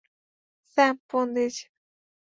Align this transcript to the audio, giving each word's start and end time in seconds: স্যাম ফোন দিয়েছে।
স্যাম 0.77 0.95
ফোন 1.09 1.25
দিয়েছে। 1.35 1.65